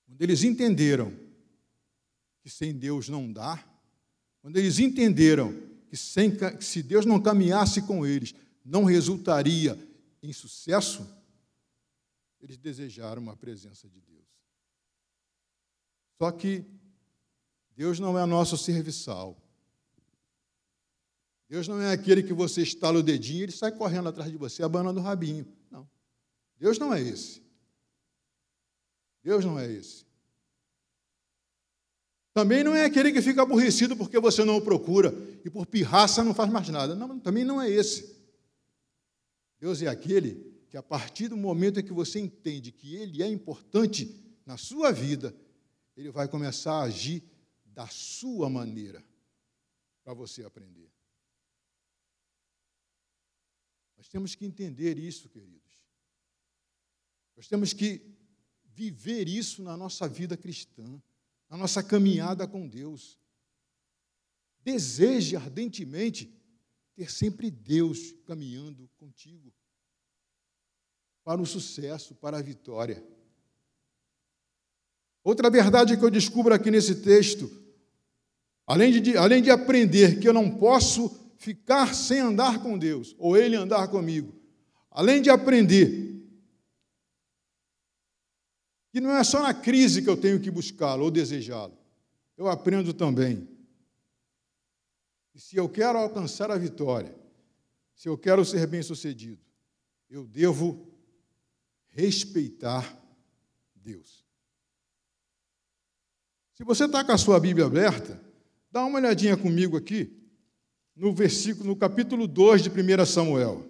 Quando 0.07 0.23
eles 0.23 0.43
entenderam 0.45 1.15
que 2.43 2.49
sem 2.49 2.73
Deus 2.73 3.07
não 3.07 3.31
dá, 3.31 3.63
quando 4.41 4.57
eles 4.57 4.79
entenderam 4.79 5.53
que, 5.91 5.97
sem, 5.99 6.35
que 6.35 6.65
se 6.65 6.83
Deus 6.83 7.05
não 7.05 7.21
caminhasse 7.21 7.83
com 7.83 8.07
eles, 8.07 8.35
não 8.65 8.85
resultaria 8.85 9.79
em 10.23 10.33
sucesso, 10.33 11.07
eles 12.41 12.57
desejaram 12.57 13.21
uma 13.21 13.37
presença 13.37 13.87
de 13.87 14.01
Deus. 14.01 14.20
Só 16.21 16.31
que 16.31 16.67
Deus 17.75 17.99
não 17.99 18.19
é 18.19 18.27
nosso 18.27 18.59
serviçal. 18.59 19.43
Deus 21.49 21.67
não 21.67 21.81
é 21.81 21.93
aquele 21.93 22.23
que 22.23 22.35
você 22.35 22.61
estala 22.61 22.99
o 22.99 23.03
dedinho 23.03 23.41
e 23.41 23.43
ele 23.45 23.53
sai 23.53 23.73
correndo 23.73 24.11
atrás 24.11 24.31
de 24.31 24.37
você, 24.37 24.63
abanando 24.63 25.01
o 25.01 25.03
rabinho. 25.03 25.51
Não. 25.71 25.89
Deus 26.59 26.79
não 26.79 26.93
é 26.93 27.01
esse. 27.01 27.43
Deus 29.25 29.47
não 29.47 29.59
é 29.59 29.73
esse. 29.73 30.05
Também 32.35 32.63
não 32.63 32.77
é 32.77 32.85
aquele 32.85 33.13
que 33.13 33.23
fica 33.23 33.41
aborrecido 33.41 33.97
porque 33.97 34.21
você 34.21 34.45
não 34.45 34.59
o 34.59 34.63
procura 34.63 35.15
e 35.43 35.49
por 35.49 35.65
pirraça 35.65 36.23
não 36.23 36.35
faz 36.35 36.51
mais 36.51 36.69
nada. 36.69 36.95
Não, 36.95 37.19
também 37.19 37.47
não 37.47 37.59
é 37.63 37.71
esse. 37.71 38.15
Deus 39.59 39.81
é 39.81 39.87
aquele 39.87 40.55
que, 40.69 40.77
a 40.77 40.83
partir 40.83 41.29
do 41.29 41.37
momento 41.39 41.81
em 41.81 41.83
que 41.83 41.95
você 41.95 42.21
entende 42.21 42.73
que 42.73 42.95
Ele 42.95 43.23
é 43.23 43.27
importante 43.27 44.15
na 44.45 44.59
sua 44.59 44.93
vida, 44.93 45.35
Ele 46.01 46.11
vai 46.11 46.27
começar 46.27 46.73
a 46.73 46.85
agir 46.85 47.23
da 47.67 47.87
sua 47.87 48.49
maneira 48.49 49.05
para 50.03 50.15
você 50.15 50.43
aprender. 50.43 50.91
Nós 53.99 54.09
temos 54.09 54.35
que 54.35 54.47
entender 54.47 54.97
isso, 54.97 55.29
queridos. 55.29 55.85
Nós 57.37 57.49
temos 57.49 57.75
que 57.75 58.01
viver 58.65 59.29
isso 59.29 59.63
na 59.63 59.77
nossa 59.77 60.09
vida 60.09 60.39
cristã, 60.39 61.03
na 61.51 61.59
nossa 61.59 61.83
caminhada 61.83 62.49
com 62.49 62.67
Deus. 62.67 63.19
Deseje 64.63 65.37
ardentemente 65.37 66.35
ter 66.95 67.11
sempre 67.11 67.51
Deus 67.51 68.13
caminhando 68.25 68.89
contigo 68.97 69.53
para 71.23 71.43
o 71.43 71.47
sucesso, 71.47 72.15
para 72.15 72.39
a 72.39 72.43
vitória. 72.43 73.07
Outra 75.23 75.51
verdade 75.51 75.97
que 75.97 76.05
eu 76.05 76.11
descubro 76.11 76.55
aqui 76.55 76.71
nesse 76.71 76.97
texto, 76.97 77.51
além 78.67 79.01
de, 79.01 79.17
além 79.17 79.43
de 79.43 79.51
aprender 79.51 80.19
que 80.19 80.29
eu 80.29 80.33
não 80.33 80.51
posso 80.51 81.15
ficar 81.37 81.95
sem 81.95 82.21
andar 82.21 82.63
com 82.63 82.79
Deus, 82.79 83.15
ou 83.19 83.37
Ele 83.37 83.57
andar 83.57 83.89
comigo, 83.89 84.35
além 84.91 85.21
de 85.21 85.31
aprender 85.31 86.09
que 88.93 89.01
não 89.01 89.11
é 89.11 89.23
só 89.23 89.43
na 89.43 89.55
crise 89.55 90.03
que 90.03 90.11
eu 90.11 90.17
tenho 90.17 90.41
que 90.41 90.51
buscá-lo 90.51 91.05
ou 91.05 91.11
desejá-lo, 91.11 91.77
eu 92.37 92.49
aprendo 92.49 92.93
também 92.93 93.49
e 95.35 95.41
se 95.41 95.57
eu 95.57 95.69
quero 95.69 95.99
alcançar 95.99 96.51
a 96.51 96.59
vitória, 96.59 97.15
se 97.95 98.09
eu 98.09 98.19
quero 98.19 98.45
ser 98.45 98.67
bem-sucedido, 98.67 99.41
eu 100.09 100.27
devo 100.27 100.89
respeitar 101.89 102.99
Deus. 103.75 104.20
Se 106.61 106.65
você 106.65 106.85
está 106.85 107.03
com 107.03 107.11
a 107.11 107.17
sua 107.17 107.41
Bíblia 107.41 107.65
aberta, 107.65 108.21
dá 108.71 108.85
uma 108.85 108.99
olhadinha 108.99 109.35
comigo 109.35 109.79
aqui 109.79 110.15
no 110.95 111.15
versículo, 111.15 111.69
no 111.69 111.75
capítulo 111.75 112.29
2 112.29 112.65
de 112.65 112.69
1 112.69 113.07
Samuel. 113.07 113.67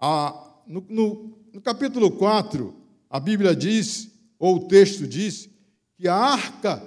Ah, 0.00 0.60
no, 0.66 0.80
no, 0.88 1.38
no 1.52 1.60
capítulo 1.60 2.10
4, 2.10 2.74
a 3.08 3.20
Bíblia 3.20 3.54
diz, 3.54 4.10
ou 4.40 4.56
o 4.56 4.66
texto 4.66 5.06
diz, 5.06 5.48
que 5.94 6.08
a 6.08 6.16
arca 6.16 6.82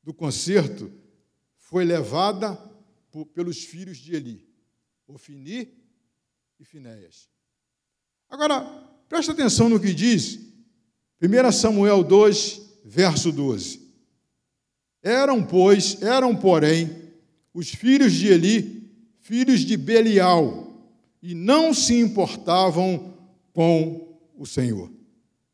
do 0.00 0.14
concerto 0.14 0.92
foi 1.56 1.84
levada 1.84 2.54
por, 3.10 3.26
pelos 3.26 3.64
filhos 3.64 3.98
de 3.98 4.14
Eli, 4.14 4.48
Ofini 5.08 5.76
e 6.60 6.64
Finéias. 6.64 7.28
Agora, 8.30 8.60
presta 9.08 9.32
atenção 9.32 9.68
no 9.68 9.80
que 9.80 9.92
diz 9.92 10.51
1 11.22 11.52
Samuel 11.52 12.02
2, 12.02 12.60
verso 12.84 13.30
12. 13.30 13.80
Eram, 15.00 15.44
pois, 15.44 16.02
eram, 16.02 16.34
porém, 16.34 16.90
os 17.54 17.68
filhos 17.68 18.12
de 18.12 18.26
Eli, 18.26 18.90
filhos 19.20 19.60
de 19.60 19.76
Belial, 19.76 20.68
e 21.22 21.32
não 21.32 21.72
se 21.72 21.94
importavam 21.94 23.14
com 23.52 24.18
o 24.36 24.44
Senhor. 24.44 24.90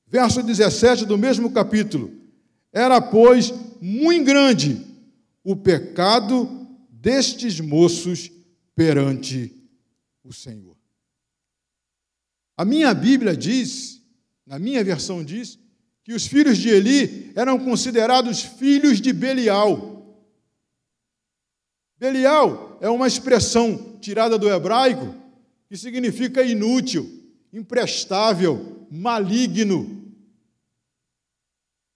Verso 0.06 0.42
17 0.42 1.04
do 1.04 1.18
mesmo 1.18 1.50
capítulo. 1.50 2.10
Era, 2.72 2.98
pois, 2.98 3.52
muito 3.78 4.24
grande 4.24 4.86
o 5.44 5.54
pecado 5.54 6.66
destes 6.90 7.60
moços 7.60 8.30
perante 8.74 9.54
o 10.24 10.32
Senhor. 10.32 10.76
A 12.56 12.64
minha 12.64 12.92
Bíblia 12.94 13.36
diz, 13.36 13.97
na 14.48 14.58
minha 14.58 14.82
versão 14.82 15.22
diz, 15.22 15.58
que 16.02 16.14
os 16.14 16.26
filhos 16.26 16.56
de 16.56 16.70
Eli 16.70 17.32
eram 17.36 17.58
considerados 17.58 18.40
filhos 18.40 18.98
de 18.98 19.12
Belial. 19.12 20.16
Belial 21.98 22.78
é 22.80 22.88
uma 22.88 23.06
expressão 23.06 23.98
tirada 24.00 24.38
do 24.38 24.48
hebraico 24.48 25.14
que 25.68 25.76
significa 25.76 26.42
inútil, 26.42 27.06
imprestável, 27.52 28.86
maligno. 28.90 30.14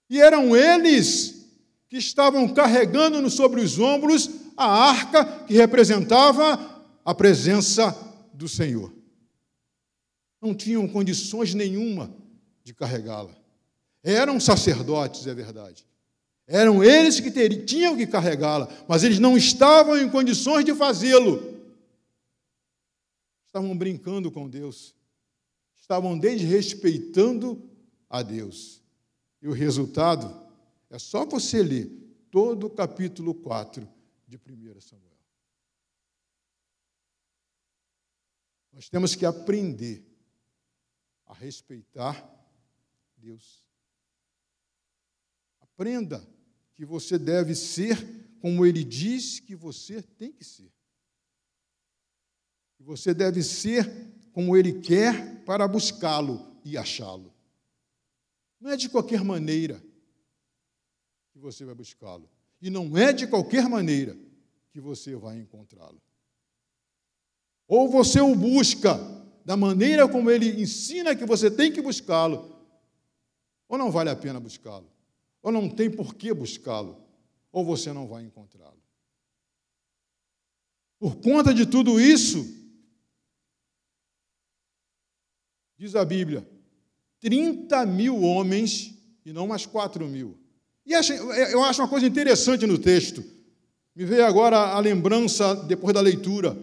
E 0.07 0.21
eram 0.21 0.55
eles 0.55 1.47
que 1.89 1.97
estavam 1.97 2.47
carregando 2.53 3.27
sobre 3.31 3.61
os 3.61 3.79
ombros 3.79 4.29
a 4.55 4.67
arca 4.67 5.25
que 5.47 5.55
representava 5.55 6.83
a 7.03 7.15
presença 7.15 7.97
do 8.31 8.47
Senhor. 8.47 8.93
Não 10.39 10.53
tinham 10.53 10.87
condições 10.87 11.55
nenhuma 11.55 12.21
de 12.63 12.73
carregá-la. 12.73 13.35
Eram 14.03 14.39
sacerdotes, 14.39 15.27
é 15.27 15.33
verdade. 15.33 15.85
Eram 16.45 16.83
eles 16.83 17.19
que 17.19 17.31
tinham 17.65 17.95
que 17.95 18.05
carregá-la, 18.05 18.67
mas 18.87 19.03
eles 19.03 19.19
não 19.19 19.37
estavam 19.37 19.97
em 19.97 20.09
condições 20.09 20.65
de 20.65 20.73
fazê-lo. 20.73 21.53
Estavam 23.45 23.77
brincando 23.77 24.31
com 24.31 24.49
Deus. 24.49 24.93
Estavam 25.75 26.17
desrespeitando 26.17 27.69
a 28.09 28.21
Deus. 28.21 28.81
E 29.41 29.47
o 29.47 29.53
resultado 29.53 30.43
é 30.89 30.99
só 30.99 31.25
você 31.25 31.61
ler 31.61 31.89
todo 32.29 32.67
o 32.67 32.69
capítulo 32.69 33.33
4 33.35 33.87
de 34.27 34.37
1 34.37 34.81
Samuel. 34.81 35.13
Nós 38.71 38.89
temos 38.89 39.15
que 39.15 39.25
aprender 39.25 40.03
a 41.27 41.33
respeitar 41.33 42.42
Deus. 43.23 43.63
Aprenda 45.61 46.27
que 46.75 46.83
você 46.83 47.17
deve 47.17 47.55
ser 47.55 47.97
como 48.41 48.65
ele 48.65 48.83
diz 48.83 49.39
que 49.39 49.55
você 49.55 50.01
tem 50.01 50.33
que 50.33 50.43
ser. 50.43 50.69
Que 52.75 52.83
você 52.83 53.13
deve 53.13 53.41
ser 53.41 53.89
como 54.33 54.57
ele 54.57 54.81
quer 54.81 55.41
para 55.45 55.65
buscá-lo 55.67 56.59
e 56.65 56.77
achá-lo. 56.77 57.33
Não 58.59 58.71
é 58.71 58.75
de 58.75 58.89
qualquer 58.89 59.23
maneira 59.23 59.81
que 61.31 61.39
você 61.39 61.63
vai 61.63 61.75
buscá-lo. 61.75 62.29
E 62.61 62.69
não 62.69 62.97
é 62.97 63.13
de 63.13 63.25
qualquer 63.25 63.69
maneira 63.69 64.17
que 64.71 64.81
você 64.81 65.15
vai 65.15 65.39
encontrá-lo. 65.39 66.01
Ou 67.67 67.89
você 67.89 68.19
o 68.19 68.35
busca 68.35 68.99
da 69.45 69.55
maneira 69.55 70.09
como 70.09 70.29
ele 70.29 70.61
ensina 70.61 71.15
que 71.15 71.25
você 71.25 71.49
tem 71.49 71.71
que 71.71 71.81
buscá-lo, 71.81 72.52
ou 73.73 73.77
não 73.77 73.91
vale 73.91 74.09
a 74.09 74.15
pena 74.15 74.39
buscá-lo 74.39 74.93
ou 75.43 75.51
não 75.51 75.69
tem 75.69 75.91
por 75.91 76.15
que 76.15 76.33
buscá-lo, 76.33 76.97
ou 77.51 77.65
você 77.65 77.91
não 77.91 78.07
vai 78.07 78.23
encontrá-lo. 78.23 78.81
Por 80.97 81.17
conta 81.17 81.53
de 81.53 81.65
tudo 81.65 81.99
isso, 81.99 82.49
diz 85.77 85.95
a 85.95 86.05
Bíblia, 86.05 86.47
30 87.19 87.85
mil 87.85 88.21
homens 88.21 88.97
e 89.25 89.33
não 89.33 89.47
mais 89.47 89.65
4 89.65 90.07
mil. 90.07 90.37
E 90.85 90.93
eu 90.93 91.61
acho 91.63 91.81
uma 91.81 91.89
coisa 91.89 92.07
interessante 92.07 92.65
no 92.65 92.77
texto. 92.77 93.21
Me 93.93 94.05
veio 94.05 94.25
agora 94.25 94.57
a 94.57 94.79
lembrança, 94.79 95.55
depois 95.55 95.93
da 95.93 96.01
leitura. 96.01 96.57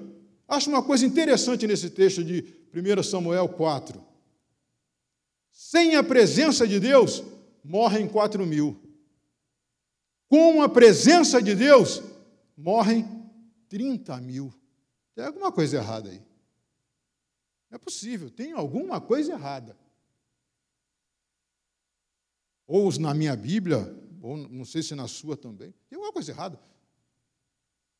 Acho 0.48 0.70
uma 0.70 0.82
coisa 0.82 1.04
interessante 1.04 1.66
nesse 1.66 1.90
texto 1.90 2.24
de 2.24 2.44
1 2.74 3.02
Samuel 3.02 3.48
4. 3.48 4.09
Sem 5.50 5.96
a 5.96 6.02
presença 6.02 6.66
de 6.66 6.80
Deus, 6.80 7.22
morrem 7.64 8.08
4 8.08 8.44
mil. 8.46 8.80
Com 10.28 10.62
a 10.62 10.68
presença 10.68 11.42
de 11.42 11.54
Deus, 11.54 12.02
morrem 12.56 13.06
30 13.68 14.16
mil. 14.20 14.52
Tem 15.14 15.24
alguma 15.24 15.50
coisa 15.50 15.76
errada 15.76 16.10
aí. 16.10 16.18
Não 17.68 17.76
é 17.76 17.78
possível, 17.78 18.30
tem 18.30 18.52
alguma 18.52 19.00
coisa 19.00 19.32
errada. 19.32 19.76
Ou 22.66 22.90
na 22.98 23.12
minha 23.12 23.34
Bíblia, 23.34 23.96
ou 24.22 24.36
não 24.36 24.64
sei 24.64 24.82
se 24.82 24.94
na 24.94 25.08
sua 25.08 25.36
também, 25.36 25.74
tem 25.88 25.96
alguma 25.96 26.12
coisa 26.12 26.30
errada. 26.30 26.60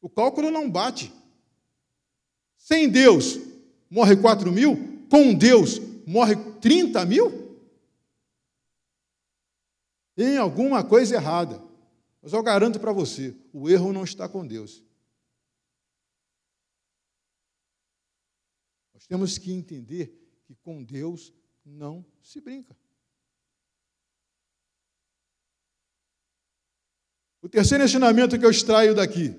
O 0.01 0.09
cálculo 0.09 0.51
não 0.51 0.71
bate. 0.71 1.13
Sem 2.57 2.89
Deus, 2.89 3.39
morre 3.91 4.17
4 4.17 4.51
mil, 4.53 5.07
com 5.11 5.35
Deus, 5.35 5.81
morre 6.07 6.37
30 6.61 7.05
mil? 7.07 7.51
Tem 10.15 10.37
alguma 10.37 10.85
coisa 10.85 11.15
errada. 11.15 11.63
Mas 12.21 12.33
eu 12.33 12.43
garanto 12.43 12.79
para 12.79 12.93
você: 12.93 13.35
o 13.53 13.71
erro 13.71 13.93
não 13.93 14.05
está 14.05 14.29
com 14.29 14.47
Deus. 14.47 14.85
Nós 18.93 19.07
temos 19.07 19.39
que 19.39 19.53
entender 19.53 20.09
que 20.45 20.55
com 20.57 20.85
Deus 20.85 21.33
não 21.65 22.05
se 22.23 22.41
brinca. 22.41 22.77
O 27.41 27.49
terceiro 27.49 27.83
ensinamento 27.83 28.39
que 28.39 28.45
eu 28.45 28.51
extraio 28.51 28.95
daqui. 28.95 29.35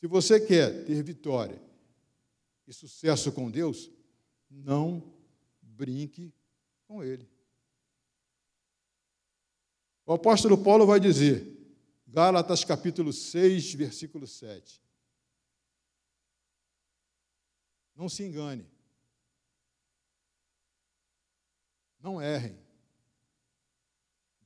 Se 0.00 0.06
você 0.06 0.40
quer 0.40 0.84
ter 0.86 1.02
vitória 1.02 1.65
e 2.66 2.72
sucesso 2.72 3.32
com 3.32 3.50
Deus, 3.50 3.90
não 4.50 5.14
brinque 5.62 6.34
com 6.86 7.02
ele. 7.02 7.28
O 10.04 10.12
apóstolo 10.12 10.62
Paulo 10.62 10.86
vai 10.86 11.00
dizer, 11.00 11.56
Gálatas 12.06 12.64
capítulo 12.64 13.12
6, 13.12 13.74
versículo 13.74 14.26
7. 14.26 14.80
Não 17.94 18.08
se 18.08 18.22
engane. 18.22 18.66
Não 21.98 22.22
errem. 22.22 22.56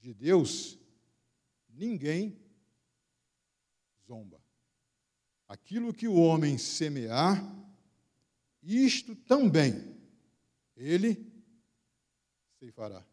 De 0.01 0.15
Deus, 0.15 0.79
ninguém 1.69 2.41
zomba. 4.07 4.43
Aquilo 5.47 5.93
que 5.93 6.09
o 6.09 6.15
homem 6.15 6.57
semear, 6.57 7.45
isto 8.63 9.15
também 9.15 9.73
ele 10.77 11.31
ceifará. 12.59 13.05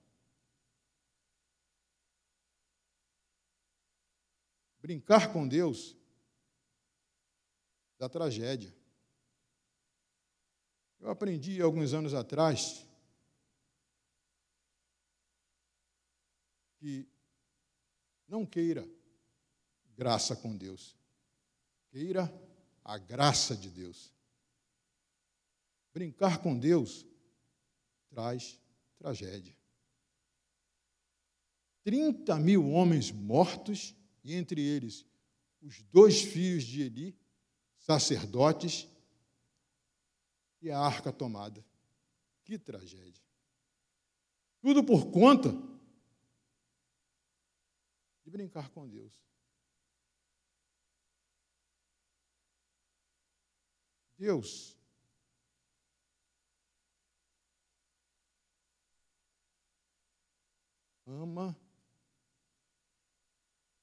Brincar 4.80 5.34
com 5.34 5.48
Deus 5.48 5.98
dá 7.98 8.08
tragédia. 8.08 8.74
Eu 11.00 11.10
aprendi 11.10 11.62
alguns 11.62 11.94
anos 11.94 12.14
atrás 12.14 12.86
que 16.80 17.08
não 18.28 18.46
queira 18.46 18.88
graça 19.96 20.36
com 20.36 20.56
Deus, 20.56 20.96
queira 21.90 22.32
a 22.84 22.98
graça 22.98 23.56
de 23.56 23.70
Deus. 23.70 24.17
Brincar 25.98 26.44
com 26.44 26.56
Deus 26.56 27.08
traz 28.08 28.62
tragédia. 29.00 29.58
30 31.84 32.40
mil 32.40 32.70
homens 32.70 33.12
mortos, 33.12 33.96
e 34.24 34.36
entre 34.36 34.62
eles 34.62 35.08
os 35.60 35.82
dois 35.82 36.22
filhos 36.22 36.66
de 36.66 36.84
Eli, 36.84 37.20
sacerdotes, 37.80 38.88
e 40.62 40.70
a 40.70 40.78
arca 40.78 41.12
tomada. 41.12 41.66
Que 42.44 42.60
tragédia. 42.60 43.26
Tudo 44.62 44.84
por 44.84 45.10
conta 45.10 45.50
de 48.24 48.30
brincar 48.30 48.70
com 48.70 48.88
Deus. 48.88 49.20
Deus 54.16 54.77
ama 61.08 61.58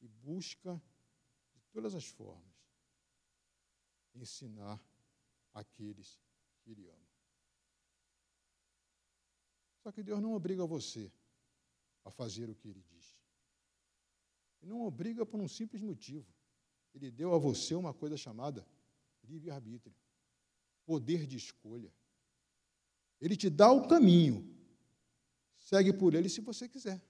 e 0.01 0.07
busca 0.09 0.81
de 1.55 1.63
todas 1.73 1.95
as 1.95 2.05
formas 2.05 2.55
ensinar 4.15 4.81
aqueles 5.53 6.21
que 6.63 6.71
Ele 6.71 6.89
ama. 6.89 7.15
Só 9.83 9.91
que 9.91 10.03
Deus 10.03 10.21
não 10.21 10.35
obriga 10.35 10.65
você 10.67 11.11
a 12.05 12.11
fazer 12.11 12.49
o 12.49 12.55
que 12.55 12.69
Ele 12.69 12.83
diz. 12.83 13.17
Ele 14.61 14.71
não 14.71 14.83
obriga 14.83 15.27
por 15.27 15.41
um 15.41 15.49
simples 15.49 15.83
motivo. 15.83 16.27
Ele 16.95 17.11
deu 17.11 17.35
a 17.35 17.39
você 17.39 17.75
uma 17.75 17.93
coisa 17.93 18.17
chamada 18.17 18.67
livre-arbítrio, 19.25 19.95
poder 20.87 21.27
de 21.27 21.37
escolha. 21.37 21.93
Ele 23.21 23.37
te 23.37 23.51
dá 23.51 23.71
o 23.71 23.89
caminho. 23.89 24.55
Segue 25.59 25.93
por 25.93 26.15
ele 26.15 26.29
se 26.29 26.41
você 26.41 26.69
quiser. 26.69 27.03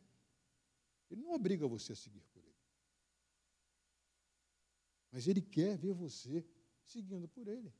Ele 1.10 1.22
não 1.22 1.32
obriga 1.32 1.66
você 1.66 1.92
a 1.92 1.96
seguir 1.96 2.22
por 2.32 2.42
ele. 2.42 2.54
Mas 5.10 5.28
ele 5.28 5.40
quer 5.40 5.76
ver 5.76 5.92
você 5.92 6.44
seguindo 6.82 7.28
por 7.28 7.46
ele. 7.46 7.72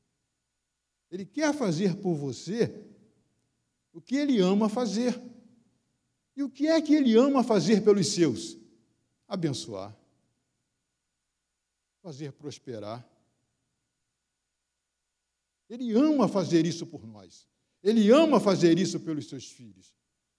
Ele 1.11 1.25
quer 1.25 1.53
fazer 1.53 1.95
por 1.97 2.15
você 2.15 2.85
o 3.91 4.01
que 4.01 4.15
ele 4.15 4.39
ama 4.39 4.67
fazer. 4.69 5.21
E 6.35 6.43
o 6.43 6.49
que 6.49 6.67
é 6.67 6.81
que 6.81 6.93
ele 6.93 7.15
ama 7.15 7.43
fazer 7.43 7.83
pelos 7.83 8.07
seus? 8.07 8.57
Abençoar, 9.27 9.97
fazer 12.01 12.31
prosperar. 12.33 13.09
Ele 15.69 15.93
ama 15.93 16.27
fazer 16.27 16.65
isso 16.65 16.85
por 16.85 17.05
nós. 17.07 17.47
Ele 17.81 18.11
ama 18.11 18.39
fazer 18.39 18.77
isso 18.77 18.99
pelos 18.99 19.27
seus 19.27 19.49
filhos. 19.49 19.95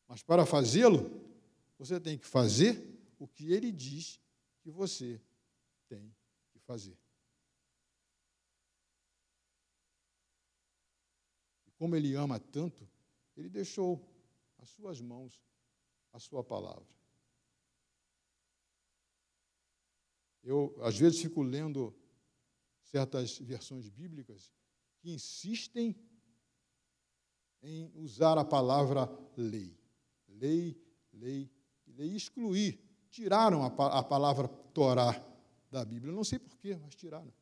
Mas 0.06 0.22
para 0.22 0.46
fazê-lo, 0.46 1.25
você 1.78 2.00
tem 2.00 2.18
que 2.18 2.26
fazer 2.26 2.96
o 3.18 3.26
que 3.26 3.52
ele 3.52 3.70
diz 3.70 4.20
que 4.60 4.70
você 4.70 5.20
tem 5.88 6.14
que 6.50 6.58
fazer. 6.60 6.98
E 11.66 11.70
como 11.72 11.94
ele 11.96 12.14
ama 12.14 12.38
tanto, 12.40 12.88
ele 13.36 13.48
deixou 13.48 14.04
as 14.58 14.68
suas 14.70 15.00
mãos 15.00 15.40
a 16.12 16.18
sua 16.18 16.42
palavra. 16.42 16.86
Eu, 20.42 20.76
às 20.80 20.96
vezes, 20.96 21.20
fico 21.20 21.42
lendo 21.42 21.94
certas 22.80 23.38
versões 23.38 23.88
bíblicas 23.88 24.52
que 24.98 25.10
insistem 25.10 25.94
em 27.62 27.90
usar 27.96 28.38
a 28.38 28.44
palavra 28.44 29.08
lei. 29.36 29.76
Lei, 30.28 30.80
lei, 31.12 31.50
e 32.04 32.16
excluir, 32.16 32.78
tiraram 33.10 33.62
a, 33.62 33.98
a 33.98 34.02
palavra 34.02 34.48
Torá 34.48 35.20
da 35.70 35.84
Bíblia. 35.84 36.12
Não 36.12 36.24
sei 36.24 36.38
porquê, 36.38 36.78
mas 36.82 36.94
tiraram. 36.94 37.32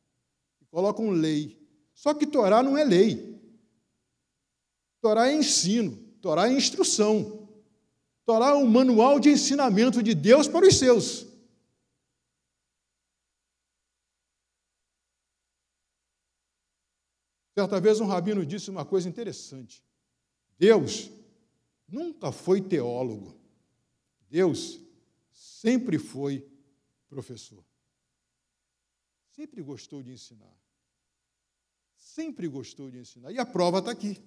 E 0.61 0.67
colocam 0.67 1.11
lei. 1.11 1.61
Só 1.95 2.14
que 2.14 2.27
Torá 2.27 2.62
não 2.62 2.77
é 2.77 2.85
lei. 2.85 3.40
Torá 5.01 5.29
é 5.29 5.35
ensino, 5.35 5.97
Torá 6.21 6.49
é 6.49 6.53
instrução. 6.53 7.49
Torá 8.25 8.51
é 8.51 8.55
um 8.55 8.67
manual 8.67 9.21
de 9.21 9.29
ensinamento 9.29 10.03
de 10.03 10.14
Deus 10.14 10.49
para 10.49 10.67
os 10.67 10.79
seus. 10.79 11.27
Certa 17.57 17.81
vez 17.81 18.01
um 18.01 18.07
rabino 18.07 18.45
disse 18.45 18.71
uma 18.71 18.85
coisa 18.85 19.09
interessante. 19.09 19.85
Deus 20.59 21.11
nunca 21.87 22.33
foi 22.33 22.61
teólogo. 22.61 23.43
Deus 24.35 24.81
sempre 25.31 25.97
foi 25.97 26.44
professor. 27.09 27.64
Sempre 29.31 29.62
gostou 29.62 30.03
de 30.03 30.11
ensinar. 30.11 30.53
Sempre 31.94 32.49
gostou 32.49 32.90
de 32.90 32.99
ensinar. 32.99 33.31
E 33.31 33.38
a 33.38 33.47
prova 33.47 33.79
está 33.79 33.92
aqui, 33.92 34.20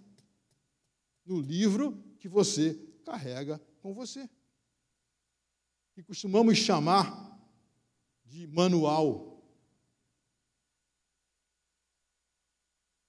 no 1.26 1.42
livro 1.42 2.02
que 2.20 2.30
você 2.30 2.74
carrega 3.04 3.60
com 3.82 3.94
você. 3.94 4.30
Que 5.92 6.02
costumamos 6.02 6.58
chamar 6.58 7.38
de 8.24 8.48
manual. 8.48 9.44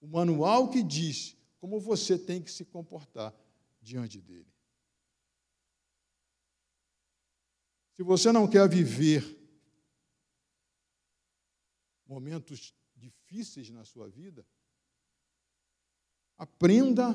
O 0.01 0.09
manual 0.09 0.69
que 0.69 0.83
diz 0.83 1.37
como 1.61 1.79
você 1.79 2.19
tem 2.19 2.43
que 2.43 2.51
se 2.51 2.65
comportar 2.65 3.33
diante 3.81 4.21
dele. 4.21 4.58
Se 7.99 8.05
você 8.05 8.31
não 8.31 8.49
quer 8.49 8.69
viver 8.69 9.25
momentos 12.07 12.73
difíceis 12.95 13.71
na 13.71 13.85
sua 13.85 14.09
vida, 14.09 14.47
aprenda 16.37 17.09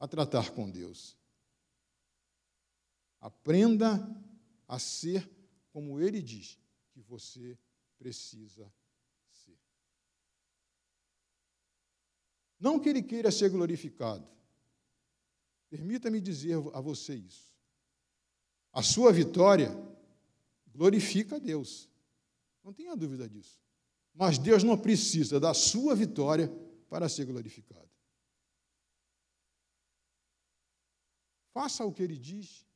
a 0.00 0.08
tratar 0.08 0.50
com 0.54 0.70
Deus. 0.70 1.14
Aprenda 3.20 3.98
a 4.66 4.78
ser 4.78 5.30
como 5.68 6.00
Ele 6.00 6.22
diz 6.22 6.58
que 6.94 7.02
você 7.02 7.58
precisa 7.98 8.72
ser. 9.28 9.58
Não 12.58 12.80
que 12.80 12.88
Ele 12.88 13.02
queira 13.02 13.30
ser 13.30 13.50
glorificado. 13.50 14.26
Permita-me 15.68 16.18
dizer 16.18 16.56
a 16.72 16.80
você 16.80 17.14
isso. 17.14 17.55
A 18.76 18.82
sua 18.82 19.10
vitória 19.10 19.74
glorifica 20.68 21.36
a 21.36 21.38
Deus. 21.38 21.88
Não 22.62 22.74
tenha 22.74 22.94
dúvida 22.94 23.26
disso. 23.26 23.58
Mas 24.12 24.36
Deus 24.36 24.62
não 24.62 24.76
precisa 24.76 25.40
da 25.40 25.54
sua 25.54 25.94
vitória 25.94 26.46
para 26.90 27.08
ser 27.08 27.24
glorificado. 27.24 27.88
Faça 31.54 31.86
o 31.86 31.92
que 31.92 32.02
ele 32.02 32.18
diz. 32.18 32.66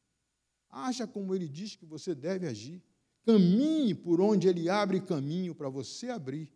Haja 0.70 1.06
como 1.06 1.34
ele 1.34 1.46
diz 1.46 1.76
que 1.76 1.84
você 1.84 2.14
deve 2.14 2.46
agir. 2.46 2.82
Caminhe 3.26 3.94
por 3.94 4.22
onde 4.22 4.48
ele 4.48 4.70
abre 4.70 5.02
caminho 5.02 5.54
para 5.54 5.68
você 5.68 6.08
abrir. 6.08 6.50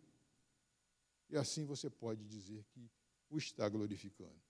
E 1.29 1.37
assim 1.37 1.65
você 1.65 1.87
pode 1.87 2.25
dizer 2.25 2.65
que 2.73 2.89
o 3.29 3.37
está 3.37 3.69
glorificando. 3.69 4.41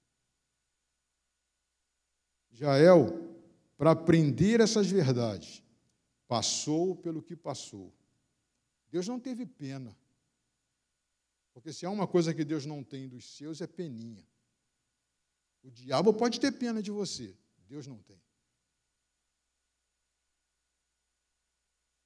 Jael 2.50 3.35
para 3.78 3.92
aprender 3.92 4.60
essas 4.60 4.88
verdades, 4.88 5.64
passou 6.28 6.96
pelo 6.96 7.22
que 7.22 7.36
passou. 7.36 7.94
Deus 8.90 9.08
não 9.08 9.20
teve 9.20 9.46
pena. 9.46 9.96
Porque 11.54 11.72
se 11.72 11.86
há 11.86 11.90
uma 11.90 12.08
coisa 12.08 12.34
que 12.34 12.44
Deus 12.44 12.66
não 12.66 12.84
tem 12.84 13.08
dos 13.08 13.38
seus, 13.38 13.62
é 13.62 13.68
peninha. 13.68 14.26
O 15.64 15.72
diabo 15.72 16.14
pode 16.14 16.40
ter 16.40 16.52
pena 16.52 16.82
de 16.82 16.92
você, 16.92 17.36
Deus 17.68 17.88
não 17.88 17.98
tem. 17.98 18.22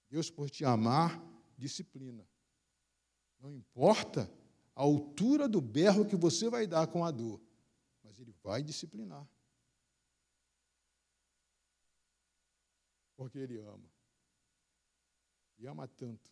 Deus, 0.10 0.30
por 0.30 0.50
te 0.50 0.66
amar, 0.66 1.24
disciplina. 1.58 2.28
Não 3.40 3.54
importa 3.54 4.32
a 4.76 4.82
altura 4.82 5.48
do 5.48 5.62
berro 5.62 6.06
que 6.06 6.16
você 6.16 6.50
vai 6.50 6.66
dar 6.66 6.88
com 6.88 7.06
a 7.06 7.12
dor, 7.12 7.40
mas 8.04 8.18
Ele 8.20 8.34
vai 8.44 8.64
disciplinar. 8.64 9.28
Porque 13.20 13.38
Ele 13.38 13.60
ama. 13.60 13.92
E 15.58 15.68
ama 15.68 15.86
tanto 15.90 16.32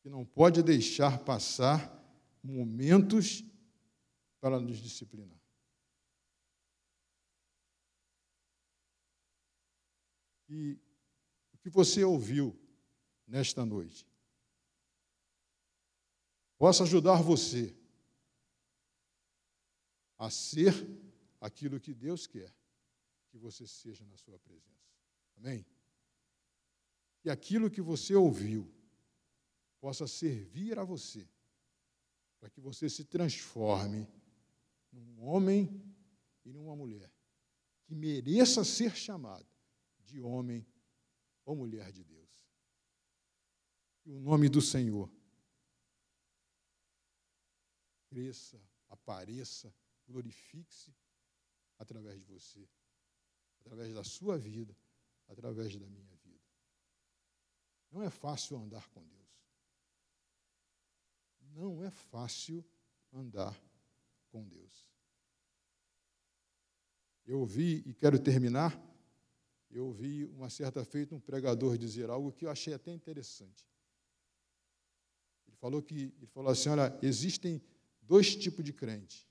que 0.00 0.08
não 0.08 0.24
pode 0.24 0.62
deixar 0.62 1.24
passar 1.24 1.92
momentos 2.40 3.44
para 4.40 4.60
nos 4.60 4.78
disciplinar. 4.78 5.36
E 10.48 10.78
o 11.54 11.58
que 11.58 11.68
você 11.68 12.04
ouviu 12.04 12.56
nesta 13.26 13.66
noite 13.66 14.06
possa 16.56 16.84
ajudar 16.84 17.20
você 17.20 17.76
a 20.16 20.30
ser 20.30 20.72
aquilo 21.40 21.80
que 21.80 21.92
Deus 21.92 22.28
quer 22.28 22.54
que 23.28 23.38
você 23.38 23.66
seja 23.66 24.06
na 24.06 24.16
sua 24.16 24.38
presença. 24.38 24.89
Amém? 25.40 25.64
E 27.24 27.30
aquilo 27.30 27.70
que 27.70 27.80
você 27.80 28.14
ouviu 28.14 28.70
possa 29.80 30.06
servir 30.06 30.78
a 30.78 30.84
você, 30.84 31.26
para 32.38 32.50
que 32.50 32.60
você 32.60 32.88
se 32.88 33.04
transforme 33.04 34.06
num 34.92 35.22
homem 35.22 35.82
e 36.44 36.52
numa 36.52 36.76
mulher 36.76 37.10
que 37.84 37.94
mereça 37.94 38.64
ser 38.64 38.94
chamado 38.94 39.48
de 40.04 40.20
homem 40.20 40.66
ou 41.44 41.56
mulher 41.56 41.90
de 41.90 42.04
Deus. 42.04 42.30
Que 44.02 44.10
o 44.10 44.20
nome 44.20 44.48
do 44.48 44.60
Senhor 44.60 45.10
cresça, 48.06 48.60
apareça, 48.88 49.74
glorifique-se 50.06 50.94
através 51.78 52.20
de 52.20 52.26
você, 52.26 52.68
através 53.60 53.94
da 53.94 54.04
sua 54.04 54.36
vida, 54.36 54.76
através 55.30 55.76
da 55.76 55.86
minha 55.86 56.14
vida. 56.16 56.44
Não 57.90 58.02
é 58.02 58.10
fácil 58.10 58.56
andar 58.58 58.88
com 58.88 59.02
Deus. 59.06 59.20
Não 61.54 61.84
é 61.84 61.90
fácil 61.90 62.64
andar 63.12 63.58
com 64.28 64.46
Deus. 64.46 64.88
Eu 67.24 67.40
ouvi, 67.40 67.82
e 67.86 67.94
quero 67.94 68.18
terminar, 68.18 68.78
eu 69.70 69.86
ouvi 69.86 70.24
uma 70.26 70.50
certa 70.50 70.84
feita 70.84 71.14
um 71.14 71.20
pregador 71.20 71.78
dizer 71.78 72.10
algo 72.10 72.32
que 72.32 72.44
eu 72.44 72.50
achei 72.50 72.74
até 72.74 72.92
interessante. 72.92 73.68
Ele 75.46 75.56
falou 75.56 75.82
que 75.82 76.12
ele 76.16 76.26
falou 76.26 76.50
assim, 76.50 76.68
olha, 76.70 76.98
existem 77.02 77.62
dois 78.02 78.34
tipos 78.34 78.64
de 78.64 78.72
crente, 78.72 79.28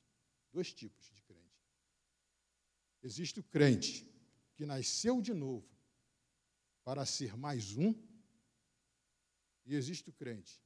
dois 0.51 0.73
tipos 0.73 1.12
de 1.13 1.21
crente. 1.23 1.65
Existe 3.01 3.39
o 3.39 3.43
crente 3.43 4.09
que 4.55 4.65
nasceu 4.65 5.21
de 5.21 5.33
novo 5.33 5.78
para 6.89 7.06
ser 7.06 7.38
mais 7.38 7.78
um, 7.78 7.93
e 9.63 9.75
existe 9.75 10.10
o 10.10 10.13
crente 10.13 10.60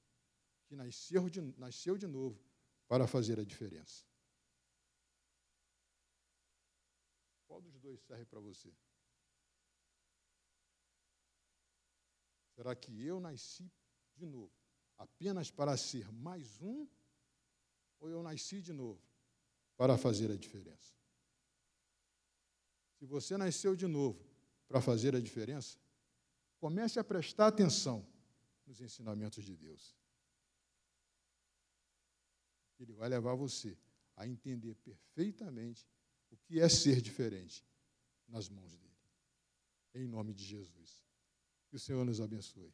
que 0.65 0.73
nasceu 0.73 1.29
de, 1.29 1.41
nasceu 1.59 1.97
de 1.97 2.07
novo 2.07 2.41
para 2.87 3.05
fazer 3.05 3.41
a 3.41 3.43
diferença. 3.43 4.05
Qual 7.45 7.59
dos 7.61 7.77
dois 7.77 7.99
serve 7.99 8.23
para 8.23 8.39
você? 8.39 8.73
Será 12.55 12.73
que 12.73 13.05
eu 13.05 13.19
nasci 13.19 13.69
de 14.15 14.25
novo 14.25 14.53
apenas 14.97 15.51
para 15.51 15.75
ser 15.75 16.09
mais 16.09 16.61
um? 16.61 16.87
Ou 17.99 18.07
eu 18.07 18.23
nasci 18.23 18.61
de 18.61 18.71
novo 18.71 19.03
para 19.75 19.97
fazer 19.97 20.31
a 20.31 20.37
diferença? 20.37 20.95
Se 22.97 23.05
você 23.05 23.35
nasceu 23.35 23.75
de 23.75 23.87
novo 23.87 24.25
para 24.69 24.79
fazer 24.79 25.17
a 25.17 25.19
diferença, 25.19 25.82
comece 26.63 26.97
a 26.97 27.03
prestar 27.03 27.47
atenção 27.47 28.07
nos 28.65 28.79
ensinamentos 28.79 29.43
de 29.43 29.53
Deus. 29.53 29.93
Ele 32.79 32.93
vai 32.93 33.09
levar 33.09 33.35
você 33.35 33.77
a 34.15 34.25
entender 34.25 34.73
perfeitamente 34.75 35.85
o 36.31 36.37
que 36.37 36.61
é 36.61 36.69
ser 36.69 37.01
diferente 37.01 37.67
nas 38.29 38.47
mãos 38.47 38.77
dele. 38.77 38.95
Em 39.93 40.07
nome 40.07 40.33
de 40.33 40.45
Jesus. 40.45 41.03
Que 41.67 41.75
o 41.75 41.79
Senhor 41.79 42.05
nos 42.05 42.21
abençoe. 42.21 42.73